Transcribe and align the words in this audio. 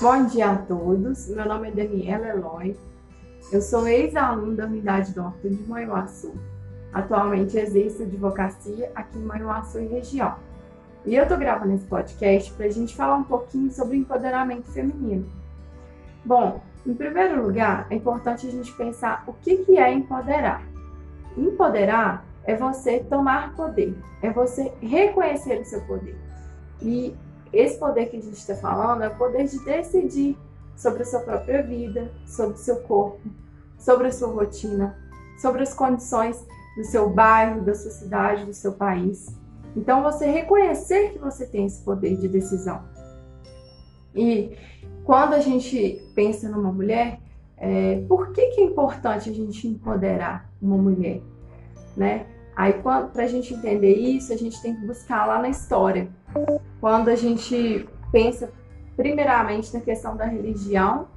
Bom 0.00 0.26
dia 0.26 0.50
a 0.50 0.56
todos, 0.56 1.28
meu 1.28 1.46
nome 1.46 1.68
é 1.68 1.70
Daniela 1.70 2.26
Eloy, 2.26 2.76
eu 3.52 3.62
sou 3.62 3.86
ex-aluno 3.86 4.56
da 4.56 4.66
Unidade 4.66 5.18
Horto 5.18 5.48
de 5.48 5.62
Manhuaçu. 5.68 6.34
Atualmente 6.92 7.56
exerço 7.56 8.02
advocacia 8.02 8.90
aqui 8.92 9.16
em 9.16 9.22
Manhuaçu 9.22 9.78
e 9.78 9.86
região. 9.86 10.34
E 11.06 11.14
eu 11.14 11.28
tô 11.28 11.36
gravando 11.36 11.74
esse 11.74 11.86
podcast 11.86 12.52
para 12.54 12.66
a 12.66 12.70
gente 12.70 12.94
falar 12.94 13.14
um 13.14 13.22
pouquinho 13.22 13.70
sobre 13.70 13.96
empoderamento 13.96 14.68
feminino. 14.72 15.30
Bom, 16.24 16.60
em 16.84 16.92
primeiro 16.92 17.40
lugar, 17.40 17.86
é 17.88 17.94
importante 17.94 18.48
a 18.48 18.50
gente 18.50 18.72
pensar 18.72 19.22
o 19.28 19.32
que, 19.32 19.58
que 19.58 19.78
é 19.78 19.92
empoderar. 19.92 20.66
Empoderar 21.36 22.24
é 22.42 22.56
você 22.56 22.98
tomar 22.98 23.54
poder, 23.54 23.96
é 24.20 24.30
você 24.30 24.72
reconhecer 24.82 25.60
o 25.60 25.64
seu 25.64 25.80
poder. 25.82 26.18
E 26.82 27.14
esse 27.58 27.78
poder 27.78 28.06
que 28.06 28.16
a 28.16 28.20
gente 28.20 28.36
está 28.36 28.54
falando 28.54 29.02
é 29.02 29.08
o 29.08 29.16
poder 29.16 29.44
de 29.44 29.58
decidir 29.64 30.36
sobre 30.76 31.02
a 31.02 31.06
sua 31.06 31.20
própria 31.20 31.62
vida, 31.62 32.10
sobre 32.26 32.54
o 32.54 32.58
seu 32.58 32.76
corpo, 32.82 33.20
sobre 33.78 34.08
a 34.08 34.12
sua 34.12 34.28
rotina, 34.28 34.96
sobre 35.38 35.62
as 35.62 35.72
condições 35.72 36.44
do 36.76 36.84
seu 36.84 37.08
bairro, 37.08 37.62
da 37.62 37.74
sua 37.74 37.90
cidade, 37.90 38.44
do 38.44 38.52
seu 38.52 38.72
país. 38.72 39.34
Então, 39.76 40.02
você 40.02 40.26
reconhecer 40.26 41.12
que 41.12 41.18
você 41.18 41.46
tem 41.46 41.66
esse 41.66 41.82
poder 41.82 42.16
de 42.16 42.28
decisão. 42.28 42.82
E 44.14 44.56
quando 45.04 45.34
a 45.34 45.40
gente 45.40 46.00
pensa 46.14 46.48
numa 46.48 46.72
mulher, 46.72 47.20
é, 47.56 48.04
por 48.08 48.32
que, 48.32 48.46
que 48.48 48.60
é 48.60 48.64
importante 48.64 49.30
a 49.30 49.32
gente 49.32 49.66
empoderar 49.66 50.50
uma 50.60 50.76
mulher? 50.76 51.20
Né? 51.96 52.26
Aí, 52.56 52.72
para 52.74 53.10
a 53.16 53.26
gente 53.26 53.52
entender 53.52 53.94
isso, 53.94 54.32
a 54.32 54.36
gente 54.36 54.60
tem 54.62 54.76
que 54.76 54.86
buscar 54.86 55.26
lá 55.26 55.40
na 55.40 55.48
história. 55.48 56.08
Quando 56.80 57.08
a 57.08 57.16
gente 57.16 57.88
pensa, 58.12 58.50
primeiramente, 58.96 59.72
na 59.74 59.80
questão 59.80 60.16
da 60.16 60.24
religião, 60.24 61.08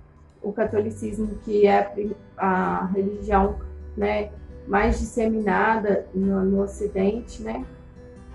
o 0.42 0.52
catolicismo, 0.52 1.36
que 1.44 1.68
é 1.68 1.92
a 2.38 2.86
religião 2.94 3.58
né, 3.96 4.30
mais 4.68 5.00
disseminada 5.00 6.08
no, 6.14 6.44
no 6.44 6.62
Ocidente, 6.62 7.42
né, 7.42 7.66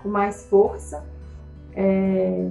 com 0.01 0.09
mais 0.09 0.45
força. 0.45 1.03
É, 1.75 2.49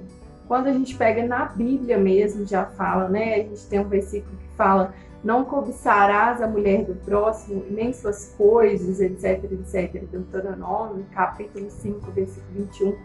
quando 0.49 0.67
a 0.67 0.73
gente 0.73 0.97
pega 0.97 1.27
na 1.27 1.47
Bíblia 1.47 1.97
mesmo, 1.97 2.45
já 2.45 2.65
fala, 2.65 3.09
né? 3.09 3.35
A 3.35 3.39
gente 3.39 3.67
tem 3.67 3.81
um 3.81 3.89
versículo 3.89 4.37
que 4.37 4.57
fala 4.57 4.93
não 5.23 5.45
cobiçarás 5.45 6.43
a 6.43 6.49
mulher 6.49 6.85
do 6.85 6.95
próximo, 6.95 7.65
nem 7.71 7.93
suas 7.93 8.35
coisas, 8.37 9.01
etc, 9.01 9.45
etc. 9.53 10.05
Deuteronômio, 10.11 11.07
capítulo 11.13 11.71
5, 11.71 12.11
versículo 12.11 12.53
21, 12.55 12.97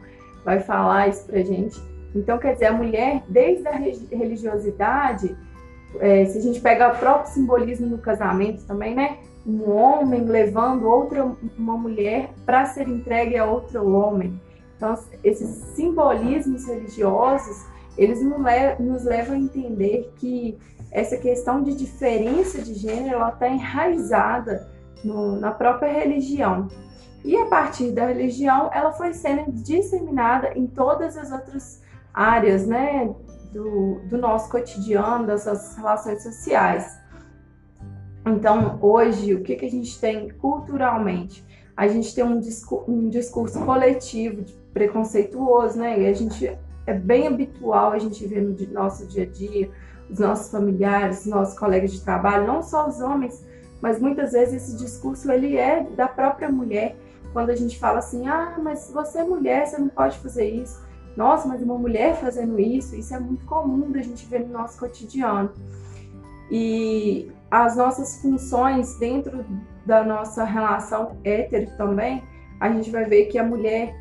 vai 0.47 0.61
falar 0.61 1.09
isso 1.09 1.25
pra 1.25 1.41
gente. 1.41 1.77
Então, 2.15 2.37
quer 2.37 2.53
dizer, 2.53 2.67
a 2.67 2.71
mulher, 2.71 3.21
desde 3.27 3.67
a 3.67 3.73
religiosidade, 3.73 5.35
é, 5.99 6.23
se 6.23 6.37
a 6.37 6.41
gente 6.41 6.61
pega 6.61 6.93
o 6.93 6.97
próprio 6.97 7.33
simbolismo 7.33 7.85
no 7.85 7.97
casamento 7.97 8.65
também, 8.65 8.95
né? 8.95 9.17
Um 9.45 9.69
homem 9.69 10.23
levando 10.23 10.87
outra 10.87 11.29
uma 11.57 11.77
mulher 11.77 12.29
para 12.45 12.65
ser 12.65 12.87
entregue 12.87 13.37
a 13.37 13.45
outro 13.45 13.93
homem. 13.93 14.39
Então, 14.77 14.97
esses 15.21 15.49
simbolismos 15.75 16.65
religiosos, 16.65 17.65
eles 17.97 18.21
nos 18.21 19.03
levam 19.03 19.35
a 19.35 19.39
entender 19.39 20.13
que 20.15 20.57
essa 20.91 21.17
questão 21.17 21.61
de 21.61 21.75
diferença 21.75 22.61
de 22.61 22.73
gênero 22.73 23.15
ela 23.15 23.29
está 23.29 23.49
enraizada 23.49 24.65
no, 25.03 25.37
na 25.37 25.51
própria 25.51 25.91
religião. 25.91 26.69
E 27.27 27.35
a 27.35 27.45
partir 27.45 27.91
da 27.91 28.05
religião, 28.05 28.69
ela 28.73 28.93
foi 28.93 29.11
sendo 29.11 29.51
disseminada 29.51 30.57
em 30.57 30.65
todas 30.65 31.17
as 31.17 31.29
outras 31.29 31.81
áreas 32.13 32.65
né, 32.65 33.13
do, 33.51 33.99
do 34.07 34.17
nosso 34.17 34.49
cotidiano, 34.49 35.27
das 35.27 35.45
nossas 35.45 35.75
relações 35.75 36.23
sociais. 36.23 36.97
Então, 38.25 38.79
hoje, 38.81 39.33
o 39.33 39.43
que, 39.43 39.57
que 39.57 39.65
a 39.65 39.69
gente 39.69 39.99
tem 39.99 40.29
culturalmente? 40.29 41.45
A 41.75 41.85
gente 41.89 42.15
tem 42.15 42.23
um 42.23 42.39
discurso, 42.39 42.89
um 42.89 43.09
discurso 43.09 43.59
coletivo, 43.65 44.45
preconceituoso, 44.73 45.77
né? 45.79 45.99
E 45.99 46.07
a 46.07 46.13
gente 46.13 46.57
é 46.85 46.93
bem 46.93 47.27
habitual 47.27 47.91
a 47.91 47.99
gente 47.99 48.25
ver 48.25 48.41
no 48.41 48.55
nosso 48.71 49.05
dia 49.05 49.23
a 49.23 49.25
dia 49.25 49.69
os 50.09 50.19
nossos 50.19 50.49
familiares, 50.49 51.25
os 51.25 51.25
nossos 51.25 51.59
colegas 51.59 51.91
de 51.91 51.99
trabalho, 51.99 52.47
não 52.47 52.63
só 52.63 52.87
os 52.87 53.01
homens, 53.01 53.45
mas 53.81 53.99
muitas 53.99 54.31
vezes 54.31 54.63
esse 54.63 54.77
discurso 54.77 55.29
ele 55.29 55.57
é 55.57 55.83
da 55.83 56.07
própria 56.07 56.49
mulher, 56.49 56.95
quando 57.33 57.49
a 57.49 57.55
gente 57.55 57.77
fala 57.79 57.99
assim, 57.99 58.27
ah, 58.27 58.57
mas 58.61 58.91
você 58.93 59.19
é 59.19 59.23
mulher, 59.23 59.65
você 59.65 59.77
não 59.77 59.89
pode 59.89 60.17
fazer 60.19 60.49
isso. 60.49 60.85
Nossa, 61.15 61.47
mas 61.47 61.61
uma 61.61 61.77
mulher 61.77 62.15
fazendo 62.15 62.59
isso, 62.59 62.95
isso 62.95 63.13
é 63.13 63.19
muito 63.19 63.45
comum 63.45 63.91
da 63.91 64.01
gente 64.01 64.25
ver 64.27 64.41
no 64.41 64.53
nosso 64.53 64.79
cotidiano. 64.79 65.51
E 66.51 67.31
as 67.49 67.75
nossas 67.75 68.21
funções 68.21 68.97
dentro 68.99 69.45
da 69.85 70.03
nossa 70.03 70.43
relação 70.43 71.17
hétero 71.23 71.71
também, 71.77 72.23
a 72.59 72.69
gente 72.69 72.91
vai 72.91 73.05
ver 73.05 73.25
que 73.25 73.37
a 73.37 73.43
mulher 73.43 73.95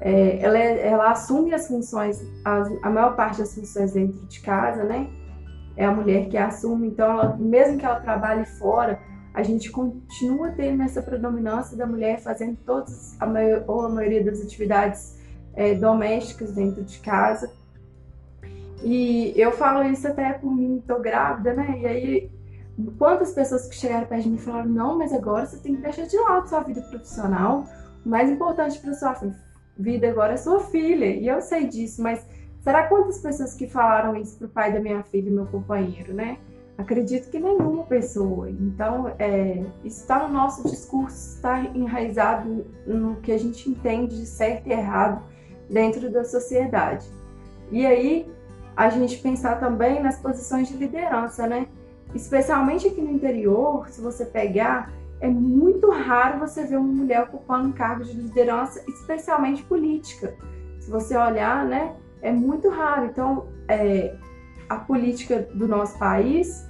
é, 0.00 0.38
ela, 0.40 0.58
é, 0.58 0.88
ela 0.88 1.10
assume 1.10 1.54
as 1.54 1.68
funções, 1.68 2.22
a, 2.44 2.64
a 2.82 2.90
maior 2.90 3.14
parte 3.16 3.38
das 3.38 3.54
funções 3.54 3.92
dentro 3.92 4.26
de 4.26 4.40
casa, 4.40 4.82
né? 4.84 5.08
é 5.76 5.84
a 5.84 5.92
mulher 5.92 6.28
que 6.28 6.36
assume, 6.36 6.88
então 6.88 7.10
ela, 7.10 7.36
mesmo 7.36 7.78
que 7.78 7.84
ela 7.84 8.00
trabalhe 8.00 8.44
fora, 8.44 8.98
a 9.36 9.42
gente 9.42 9.70
continua 9.70 10.50
tendo 10.50 10.82
essa 10.82 11.02
predominância 11.02 11.76
da 11.76 11.86
mulher 11.86 12.18
fazendo 12.20 12.56
todas 12.64 13.14
a 13.20 13.26
maior, 13.26 13.64
ou 13.68 13.82
a 13.82 13.88
maioria 13.88 14.24
das 14.24 14.40
atividades 14.40 15.18
é, 15.54 15.74
domésticas 15.74 16.52
dentro 16.52 16.82
de 16.82 16.98
casa. 16.98 17.52
E 18.82 19.32
eu 19.36 19.52
falo 19.52 19.84
isso 19.84 20.08
até 20.08 20.32
por 20.32 20.50
mim, 20.50 20.82
tô 20.86 20.98
grávida, 20.98 21.52
né? 21.52 21.78
E 21.78 21.86
aí, 21.86 22.30
quantas 22.98 23.32
pessoas 23.32 23.68
que 23.68 23.76
chegaram 23.76 24.06
perto 24.06 24.22
de 24.24 24.30
mim 24.30 24.38
falaram: 24.38 24.70
não, 24.70 24.98
mas 24.98 25.12
agora 25.12 25.46
você 25.46 25.58
tem 25.58 25.76
que 25.76 25.82
deixar 25.82 26.06
de 26.06 26.16
lado 26.16 26.48
sua 26.48 26.60
vida 26.60 26.80
profissional. 26.80 27.66
O 28.04 28.08
mais 28.08 28.30
importante 28.30 28.78
para 28.80 28.94
sua 28.94 29.14
vida 29.78 30.08
agora 30.08 30.32
é 30.32 30.36
sua 30.36 30.60
filha. 30.60 31.06
E 31.06 31.28
eu 31.28 31.40
sei 31.40 31.66
disso, 31.68 32.02
mas 32.02 32.26
Será 32.66 32.88
quantas 32.88 33.20
pessoas 33.20 33.54
que 33.54 33.68
falaram 33.68 34.16
isso 34.16 34.36
para 34.38 34.46
o 34.48 34.50
pai 34.50 34.72
da 34.72 34.80
minha 34.80 35.00
filha 35.04 35.28
e 35.28 35.32
meu 35.32 35.46
companheiro, 35.46 36.12
né? 36.12 36.36
Acredito 36.78 37.30
que 37.30 37.38
nenhuma 37.38 37.84
pessoa. 37.84 38.50
Então, 38.50 39.14
é, 39.18 39.64
está 39.84 40.26
no 40.26 40.34
nosso 40.34 40.68
discurso, 40.68 41.36
está 41.36 41.60
enraizado 41.74 42.66
no 42.86 43.16
que 43.16 43.32
a 43.32 43.38
gente 43.38 43.70
entende 43.70 44.16
de 44.16 44.26
certo 44.26 44.66
e 44.66 44.72
errado 44.72 45.22
dentro 45.70 46.10
da 46.10 46.22
sociedade. 46.24 47.06
E 47.72 47.86
aí, 47.86 48.30
a 48.76 48.90
gente 48.90 49.18
pensar 49.18 49.58
também 49.58 50.02
nas 50.02 50.18
posições 50.18 50.68
de 50.68 50.76
liderança, 50.76 51.46
né? 51.46 51.66
Especialmente 52.14 52.86
aqui 52.86 53.00
no 53.00 53.10
interior, 53.10 53.88
se 53.88 54.00
você 54.00 54.24
pegar, 54.26 54.92
é 55.20 55.28
muito 55.28 55.90
raro 55.90 56.38
você 56.40 56.64
ver 56.64 56.76
uma 56.76 56.92
mulher 56.92 57.22
ocupando 57.22 57.68
um 57.68 57.72
cargo 57.72 58.04
de 58.04 58.12
liderança, 58.12 58.82
especialmente 58.86 59.62
política. 59.62 60.34
Se 60.78 60.90
você 60.90 61.16
olhar, 61.16 61.64
né, 61.64 61.96
é 62.20 62.30
muito 62.30 62.68
raro. 62.68 63.06
Então, 63.06 63.46
é, 63.66 64.14
a 64.68 64.76
política 64.76 65.48
do 65.54 65.66
nosso 65.68 65.98
país, 65.98 66.66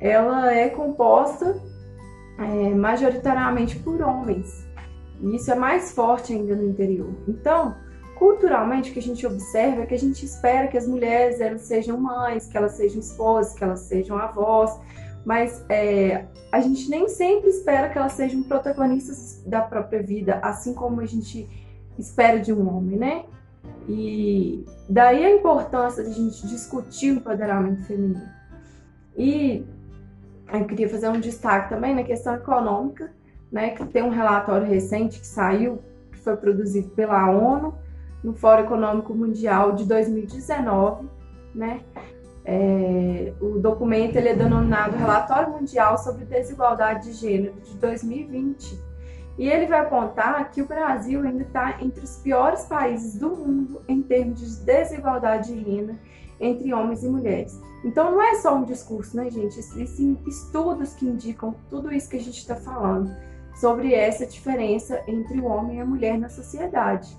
ela 0.00 0.52
é 0.52 0.68
composta 0.68 1.60
é, 2.38 2.74
majoritariamente 2.74 3.78
por 3.78 4.00
homens. 4.00 4.66
E 5.20 5.36
isso 5.36 5.50
é 5.50 5.54
mais 5.54 5.92
forte 5.92 6.32
ainda 6.32 6.54
no 6.54 6.64
interior. 6.64 7.12
Então, 7.26 7.74
culturalmente, 8.16 8.90
o 8.90 8.92
que 8.92 9.00
a 9.00 9.02
gente 9.02 9.26
observa 9.26 9.82
é 9.82 9.86
que 9.86 9.94
a 9.94 9.98
gente 9.98 10.24
espera 10.24 10.68
que 10.68 10.78
as 10.78 10.86
mulheres 10.86 11.40
elas 11.40 11.62
sejam 11.62 11.98
mães, 11.98 12.46
que 12.46 12.56
elas 12.56 12.72
sejam 12.72 13.00
esposas, 13.00 13.54
que 13.54 13.64
elas 13.64 13.80
sejam 13.80 14.16
avós, 14.16 14.78
mas 15.24 15.64
é, 15.68 16.24
a 16.52 16.60
gente 16.60 16.88
nem 16.88 17.08
sempre 17.08 17.50
espera 17.50 17.88
que 17.88 17.98
elas 17.98 18.12
sejam 18.12 18.42
protagonistas 18.42 19.42
da 19.44 19.60
própria 19.60 20.02
vida, 20.02 20.38
assim 20.42 20.72
como 20.72 21.00
a 21.00 21.06
gente 21.06 21.48
espera 21.98 22.38
de 22.38 22.52
um 22.52 22.68
homem, 22.68 22.96
né? 22.96 23.24
E 23.88 24.66
daí 24.88 25.24
a 25.24 25.34
importância 25.34 26.04
de 26.04 26.10
a 26.10 26.12
gente 26.12 26.46
discutir 26.46 27.12
o 27.12 27.16
empoderamento 27.16 27.84
feminino. 27.84 28.28
E 29.16 29.66
eu 30.52 30.66
queria 30.66 30.88
fazer 30.88 31.08
um 31.08 31.18
destaque 31.18 31.70
também 31.70 31.94
na 31.94 32.02
questão 32.02 32.34
econômica, 32.34 33.10
né, 33.50 33.70
que 33.70 33.84
tem 33.86 34.02
um 34.02 34.10
relatório 34.10 34.66
recente 34.66 35.18
que 35.18 35.26
saiu, 35.26 35.82
que 36.12 36.18
foi 36.18 36.36
produzido 36.36 36.90
pela 36.90 37.30
ONU, 37.30 37.74
no 38.22 38.34
Fórum 38.34 38.64
Econômico 38.64 39.14
Mundial 39.14 39.72
de 39.72 39.84
2019, 39.84 41.08
né? 41.54 41.80
É, 42.44 43.32
o 43.40 43.58
documento 43.58 44.16
ele 44.16 44.30
é 44.30 44.34
denominado 44.34 44.96
Relatório 44.96 45.52
Mundial 45.52 45.98
sobre 45.98 46.24
Desigualdade 46.24 47.08
de 47.08 47.12
Gênero 47.12 47.54
de 47.60 47.74
2020 47.76 48.87
e 49.38 49.48
ele 49.48 49.66
vai 49.66 49.80
apontar 49.80 50.50
que 50.50 50.60
o 50.60 50.66
Brasil 50.66 51.22
ainda 51.22 51.44
está 51.44 51.80
entre 51.80 52.02
os 52.02 52.16
piores 52.16 52.64
países 52.64 53.18
do 53.18 53.30
mundo 53.30 53.80
em 53.86 54.02
termos 54.02 54.40
de 54.40 54.64
desigualdade 54.64 55.54
de 55.54 55.62
renda 55.62 55.96
entre 56.40 56.74
homens 56.74 57.04
e 57.04 57.08
mulheres. 57.08 57.58
Então 57.84 58.10
não 58.10 58.20
é 58.20 58.34
só 58.34 58.56
um 58.56 58.64
discurso, 58.64 59.16
né, 59.16 59.30
gente? 59.30 59.58
Existem 59.58 60.18
estudos 60.26 60.94
que 60.94 61.06
indicam 61.06 61.54
tudo 61.70 61.92
isso 61.92 62.10
que 62.10 62.16
a 62.16 62.20
gente 62.20 62.38
está 62.38 62.56
falando 62.56 63.14
sobre 63.54 63.94
essa 63.94 64.26
diferença 64.26 65.02
entre 65.06 65.40
o 65.40 65.44
homem 65.44 65.78
e 65.78 65.80
a 65.80 65.86
mulher 65.86 66.18
na 66.18 66.28
sociedade. 66.28 67.16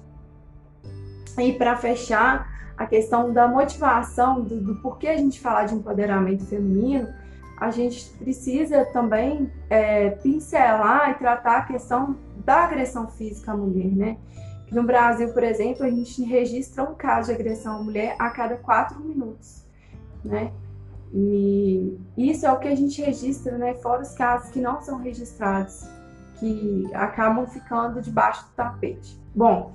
E 1.37 1.53
para 1.53 1.77
fechar, 1.77 2.59
a 2.77 2.85
questão 2.85 3.33
da 3.33 3.47
motivação, 3.47 4.41
do, 4.41 4.59
do 4.59 4.75
porquê 4.75 5.09
a 5.09 5.17
gente 5.17 5.39
falar 5.39 5.65
de 5.65 5.75
empoderamento 5.75 6.45
feminino, 6.45 7.13
a 7.59 7.71
gente 7.71 8.09
precisa 8.11 8.85
também 8.85 9.51
é, 9.69 10.11
pincelar 10.11 11.11
e 11.11 11.13
tratar 11.15 11.57
a 11.57 11.61
questão 11.63 12.15
da 12.45 12.63
agressão 12.63 13.07
física 13.09 13.51
à 13.51 13.57
mulher, 13.57 13.91
né? 13.91 14.17
No 14.71 14.83
Brasil, 14.83 15.33
por 15.33 15.43
exemplo, 15.43 15.83
a 15.85 15.89
gente 15.89 16.23
registra 16.23 16.83
um 16.83 16.95
caso 16.95 17.29
de 17.29 17.35
agressão 17.35 17.77
à 17.77 17.83
mulher 17.83 18.15
a 18.17 18.29
cada 18.29 18.55
quatro 18.55 18.99
minutos, 18.99 19.65
né? 20.23 20.51
E 21.13 21.99
isso 22.15 22.45
é 22.45 22.51
o 22.51 22.59
que 22.59 22.67
a 22.67 22.75
gente 22.75 23.01
registra, 23.01 23.57
né? 23.57 23.73
Fora 23.75 24.03
os 24.03 24.13
casos 24.13 24.51
que 24.51 24.61
não 24.61 24.79
são 24.81 24.99
registrados, 24.99 25.87
que 26.39 26.87
acabam 26.93 27.45
ficando 27.47 28.01
debaixo 28.01 28.45
do 28.45 28.51
tapete. 28.51 29.19
Bom, 29.35 29.73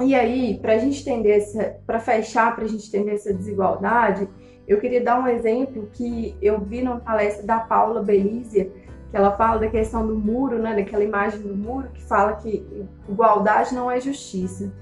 e 0.00 0.14
aí, 0.14 0.58
para 0.60 0.74
a 0.74 0.78
gente 0.78 1.00
entender 1.00 1.38
essa, 1.38 1.76
para 1.86 2.00
fechar, 2.00 2.54
para 2.54 2.64
a 2.64 2.68
gente 2.68 2.86
entender 2.88 3.14
essa 3.14 3.32
desigualdade, 3.32 4.28
eu 4.66 4.80
queria 4.80 5.02
dar 5.02 5.20
um 5.20 5.28
exemplo 5.28 5.88
que 5.92 6.36
eu 6.42 6.60
vi 6.60 6.82
numa 6.82 6.98
palestra 6.98 7.46
da 7.46 7.60
Paula 7.60 8.02
Belízia, 8.02 8.70
que 9.10 9.16
ela 9.16 9.30
fala 9.36 9.60
da 9.60 9.68
questão 9.68 10.06
do 10.06 10.16
muro, 10.16 10.58
né, 10.58 10.74
daquela 10.74 11.04
imagem 11.04 11.40
do 11.40 11.54
muro 11.54 11.88
que 11.94 12.02
fala 12.02 12.34
que 12.34 12.66
igualdade 13.08 13.74
não 13.74 13.90
é 13.90 14.00
justiça, 14.00 14.72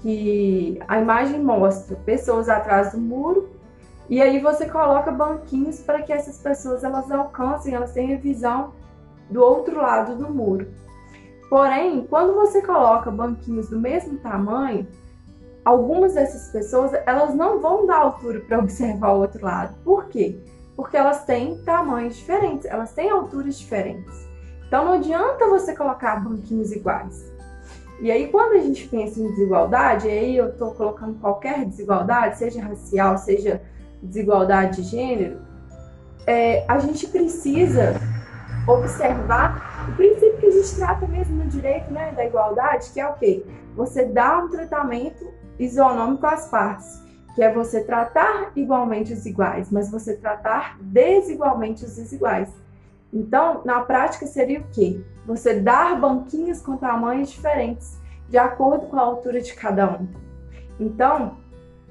que 0.00 0.80
a 0.86 1.00
imagem 1.00 1.42
mostra 1.42 1.96
pessoas 2.04 2.48
atrás 2.48 2.92
do 2.92 2.98
muro 2.98 3.48
e 4.08 4.20
aí 4.20 4.38
você 4.38 4.68
coloca 4.68 5.10
banquinhos 5.10 5.80
para 5.80 6.02
que 6.02 6.12
essas 6.12 6.38
pessoas 6.38 6.84
elas 6.84 7.10
alcancem, 7.10 7.74
elas 7.74 7.92
tenham 7.92 8.20
visão 8.20 8.72
do 9.30 9.42
outro 9.42 9.78
lado 9.78 10.14
do 10.16 10.32
muro. 10.32 10.68
Porém, 11.48 12.06
quando 12.08 12.34
você 12.34 12.60
coloca 12.60 13.10
banquinhos 13.10 13.70
do 13.70 13.80
mesmo 13.80 14.18
tamanho, 14.18 14.86
algumas 15.64 16.14
dessas 16.14 16.50
pessoas 16.50 16.92
elas 17.06 17.34
não 17.34 17.60
vão 17.60 17.86
dar 17.86 17.98
altura 17.98 18.40
para 18.40 18.58
observar 18.58 19.12
o 19.12 19.20
outro 19.20 19.44
lado. 19.44 19.74
Por 19.84 20.06
quê? 20.06 20.38
Porque 20.76 20.96
elas 20.96 21.24
têm 21.24 21.56
tamanhos 21.64 22.16
diferentes, 22.16 22.66
elas 22.66 22.92
têm 22.92 23.10
alturas 23.10 23.58
diferentes. 23.58 24.28
Então 24.66 24.84
não 24.84 24.92
adianta 24.94 25.48
você 25.48 25.74
colocar 25.74 26.22
banquinhos 26.22 26.72
iguais. 26.72 27.32
E 28.00 28.10
aí 28.10 28.28
quando 28.28 28.54
a 28.54 28.58
gente 28.58 28.88
pensa 28.88 29.20
em 29.20 29.28
desigualdade, 29.28 30.08
aí 30.08 30.36
eu 30.36 30.50
estou 30.50 30.72
colocando 30.72 31.18
qualquer 31.20 31.64
desigualdade, 31.64 32.38
seja 32.38 32.60
racial, 32.60 33.16
seja 33.16 33.62
desigualdade 34.02 34.82
de 34.82 34.88
gênero, 34.88 35.38
é, 36.26 36.64
a 36.66 36.78
gente 36.78 37.06
precisa 37.06 37.94
observar 38.66 39.88
o 39.88 39.96
princípio 39.96 40.38
que 40.38 40.46
a 40.46 40.50
gente 40.50 40.74
trata 40.76 41.06
mesmo 41.06 41.36
no 41.36 41.46
direito 41.46 41.90
né, 41.92 42.12
da 42.12 42.24
igualdade, 42.24 42.90
que 42.92 43.00
é 43.00 43.06
o 43.06 43.14
quê? 43.14 43.44
Você 43.76 44.06
dá 44.06 44.38
um 44.38 44.48
tratamento 44.48 45.33
isonômico 45.58 46.26
às 46.26 46.48
partes, 46.48 47.02
que 47.34 47.42
é 47.42 47.52
você 47.52 47.82
tratar 47.82 48.52
igualmente 48.54 49.12
os 49.12 49.26
iguais, 49.26 49.70
mas 49.70 49.90
você 49.90 50.16
tratar 50.16 50.78
desigualmente 50.80 51.84
os 51.84 51.96
desiguais. 51.96 52.48
Então, 53.12 53.62
na 53.64 53.80
prática, 53.80 54.26
seria 54.26 54.60
o 54.60 54.64
quê? 54.72 55.00
Você 55.26 55.60
dar 55.60 56.00
banquinhos 56.00 56.60
com 56.60 56.76
tamanhos 56.76 57.30
diferentes, 57.30 57.98
de 58.28 58.38
acordo 58.38 58.86
com 58.86 58.96
a 58.98 59.02
altura 59.02 59.40
de 59.40 59.54
cada 59.54 59.88
um. 59.88 60.08
Então, 60.78 61.36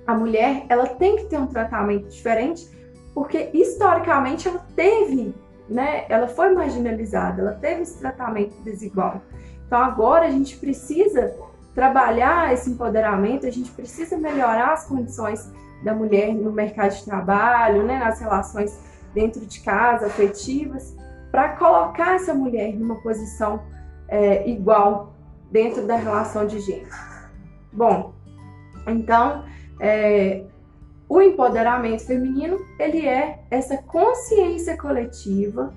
a 0.06 0.14
mulher, 0.14 0.66
ela 0.68 0.88
tem 0.88 1.16
que 1.16 1.26
ter 1.26 1.38
um 1.38 1.48
tratamento 1.48 2.10
diferente, 2.10 2.70
porque 3.14 3.50
historicamente 3.54 4.48
ela 4.48 4.66
teve, 4.76 5.34
né? 5.70 6.06
Ela 6.10 6.28
foi 6.28 6.54
marginalizada, 6.54 7.42
ela 7.42 7.54
teve 7.54 7.84
esse 7.84 8.00
tratamento 8.00 8.56
desigual. 8.64 9.22
Então, 9.66 9.80
agora 9.80 10.26
a 10.26 10.30
gente 10.30 10.58
precisa 10.58 11.34
trabalhar 11.74 12.54
esse 12.54 12.70
empoderamento, 12.70 13.46
a 13.46 13.52
gente 13.52 13.72
precisa 13.72 14.18
melhorar 14.18 14.74
as 14.74 14.86
condições 14.86 15.52
da 15.84 15.94
mulher 15.94 16.34
no 16.34 16.52
mercado 16.52 16.94
de 16.96 17.04
trabalho, 17.04 17.84
né, 17.84 18.00
nas 18.00 18.20
relações 18.20 18.80
dentro 19.14 19.46
de 19.46 19.60
casa, 19.62 20.08
afetivas, 20.08 20.96
para 21.32 21.50
colocar 21.50 22.16
essa 22.16 22.34
mulher 22.34 22.74
numa 22.74 22.96
posição 23.02 23.62
é, 24.08 24.48
igual 24.48 25.14
dentro 25.52 25.86
da 25.86 25.96
relação 25.96 26.46
de 26.46 26.60
gênero. 26.60 26.90
Bom, 27.72 28.14
então, 28.88 29.44
é, 29.80 30.44
o 31.10 31.22
empoderamento 31.22 32.06
feminino, 32.06 32.60
ele 32.80 33.08
é 33.08 33.40
essa 33.50 33.78
consciência 33.78 34.78
coletiva 34.78 35.74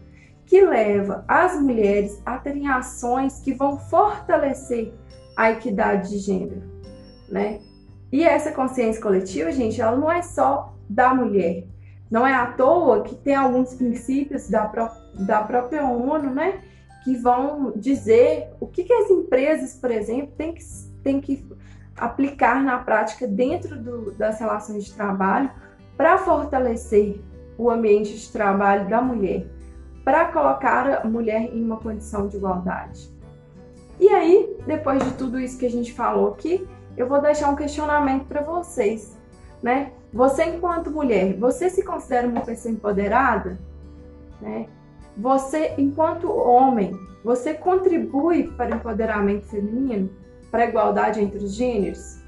que 0.46 0.60
leva 0.64 1.24
as 1.26 1.60
mulheres 1.60 2.22
a 2.24 2.38
terem 2.38 2.68
ações 2.68 3.40
que 3.40 3.52
vão 3.52 3.78
fortalecer 3.78 4.94
a 5.36 5.50
equidade 5.50 6.10
de 6.10 6.18
gênero, 6.18 6.62
né? 7.28 7.60
E 8.10 8.24
essa 8.24 8.52
consciência 8.52 9.02
coletiva, 9.02 9.52
gente, 9.52 9.80
ela 9.80 9.96
não 9.96 10.10
é 10.10 10.22
só 10.22 10.74
da 10.88 11.14
mulher. 11.14 11.64
Não 12.10 12.26
é 12.26 12.34
à 12.34 12.46
toa 12.46 13.02
que 13.02 13.14
tem 13.16 13.34
alguns 13.34 13.74
princípios 13.74 14.48
da, 14.48 14.64
pró 14.66 14.90
da 15.14 15.42
própria 15.42 15.84
ONU, 15.84 16.30
né? 16.30 16.60
Que 17.04 17.16
vão 17.16 17.72
dizer 17.76 18.48
o 18.60 18.66
que, 18.66 18.84
que 18.84 18.92
as 18.92 19.10
empresas, 19.10 19.74
por 19.74 19.90
exemplo, 19.90 20.32
têm 20.36 20.54
que, 20.54 20.64
têm 21.02 21.20
que 21.20 21.46
aplicar 21.96 22.62
na 22.62 22.78
prática 22.78 23.26
dentro 23.26 23.76
do, 23.76 24.12
das 24.12 24.38
relações 24.38 24.84
de 24.84 24.94
trabalho 24.94 25.50
para 25.96 26.18
fortalecer 26.18 27.20
o 27.58 27.70
ambiente 27.70 28.16
de 28.16 28.30
trabalho 28.30 28.88
da 28.88 29.00
mulher, 29.00 29.46
para 30.04 30.26
colocar 30.26 31.02
a 31.02 31.08
mulher 31.08 31.42
em 31.52 31.64
uma 31.64 31.78
condição 31.78 32.28
de 32.28 32.36
igualdade. 32.36 33.10
E 33.98 34.08
aí, 34.08 34.56
depois 34.66 35.02
de 35.02 35.10
tudo 35.12 35.40
isso 35.40 35.58
que 35.58 35.66
a 35.66 35.70
gente 35.70 35.92
falou 35.92 36.28
aqui, 36.28 36.66
eu 36.96 37.08
vou 37.08 37.20
deixar 37.20 37.50
um 37.50 37.56
questionamento 37.56 38.26
para 38.26 38.42
vocês, 38.42 39.16
né? 39.62 39.92
Você 40.12 40.44
enquanto 40.44 40.90
mulher, 40.90 41.34
você 41.34 41.68
se 41.68 41.82
considera 41.82 42.26
uma 42.26 42.40
pessoa 42.40 42.72
empoderada? 42.72 43.58
Né? 44.40 44.66
Você 45.16 45.74
enquanto 45.78 46.30
homem, 46.30 46.98
você 47.24 47.54
contribui 47.54 48.44
para 48.52 48.74
o 48.74 48.78
empoderamento 48.78 49.46
feminino, 49.46 50.10
para 50.50 50.64
a 50.64 50.68
igualdade 50.68 51.20
entre 51.20 51.38
os 51.38 51.54
gêneros? 51.54 52.22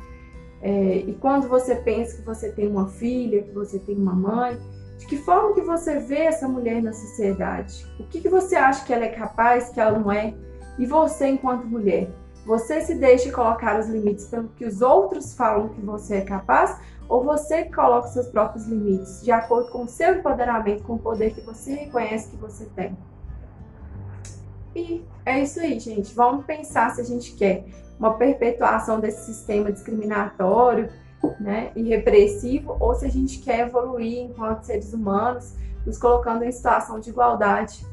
É, 0.61 0.97
e 1.07 1.17
quando 1.21 1.49
você 1.49 1.77
pensa 1.77 2.17
que 2.17 2.23
você 2.23 2.51
tem 2.51 2.67
uma 2.67 2.89
filha, 2.89 3.43
que 3.43 3.53
você 3.53 3.79
tem 3.79 3.97
uma 3.97 4.15
mãe, 4.15 4.59
de 4.99 5.07
que 5.07 5.17
forma 5.17 5.55
que 5.55 5.61
você 5.61 6.01
vê 6.01 6.23
essa 6.23 6.49
mulher 6.49 6.83
na 6.83 6.93
sociedade? 6.93 7.87
O 8.01 8.05
que, 8.05 8.21
que 8.21 8.29
você 8.29 8.57
acha 8.57 8.85
que 8.85 8.93
ela 8.93 9.05
é 9.05 9.11
capaz, 9.11 9.69
que 9.69 9.81
ela 9.81 9.99
não 9.99 10.11
é? 10.11 10.35
E 10.79 10.87
você, 10.87 11.27
enquanto 11.27 11.67
mulher, 11.67 12.09
você 12.47 12.81
se 12.81 12.95
deixa 12.95 13.31
colocar 13.33 13.79
os 13.79 13.89
limites 13.89 14.27
pelo 14.27 14.49
que 14.49 14.65
os 14.65 14.81
outros 14.81 15.35
falam 15.35 15.69
que 15.69 15.81
você 15.81 16.17
é 16.17 16.21
capaz 16.23 16.81
ou 17.09 17.25
você 17.25 17.65
coloca 17.65 18.09
seus 18.09 18.29
próprios 18.29 18.67
limites 18.67 19.23
de 19.23 19.31
acordo 19.31 19.71
com 19.71 19.83
o 19.83 19.89
seu 19.89 20.15
empoderamento, 20.15 20.85
com 20.85 20.95
o 20.95 20.99
poder 20.99 21.35
que 21.35 21.41
você 21.41 21.75
reconhece 21.75 22.31
que 22.31 22.37
você 22.37 22.67
tem? 22.77 22.97
E 24.75 25.05
é 25.27 25.43
isso 25.43 25.61
aí, 25.61 25.79
gente. 25.81 26.15
Vamos 26.15 26.47
pensar 26.47 26.91
se 26.95 27.01
a 27.01 27.05
gente 27.05 27.35
quer 27.35 27.67
uma 27.99 28.15
perpetuação 28.15 29.01
desse 29.01 29.27
sistema 29.27 29.73
discriminatório 29.73 30.89
né, 31.41 31.73
e 31.75 31.83
repressivo 31.83 32.77
ou 32.79 32.95
se 32.95 33.05
a 33.05 33.11
gente 33.11 33.41
quer 33.41 33.67
evoluir 33.67 34.21
enquanto 34.21 34.63
seres 34.63 34.93
humanos, 34.93 35.55
nos 35.85 35.99
colocando 35.99 36.45
em 36.45 36.53
situação 36.53 37.01
de 37.01 37.11
igualdade 37.11 37.85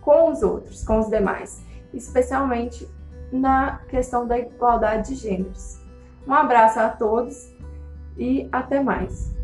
com 0.00 0.30
os 0.32 0.42
outros, 0.42 0.84
com 0.84 0.98
os 0.98 1.08
demais 1.08 1.65
especialmente 1.96 2.88
na 3.32 3.78
questão 3.88 4.26
da 4.26 4.38
igualdade 4.38 5.08
de 5.08 5.14
gêneros. 5.16 5.80
Um 6.26 6.34
abraço 6.34 6.78
a 6.78 6.88
todos 6.88 7.54
e 8.16 8.48
até 8.50 8.82
mais. 8.82 9.35